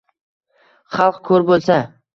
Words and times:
Xalq 0.97 1.23
koʻr 1.31 1.49
boʻlsa 1.53 1.83